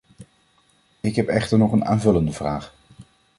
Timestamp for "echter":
1.27-1.57